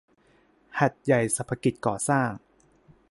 [0.79, 2.29] หาดใหญ่สรรพกิจก่อสร้าง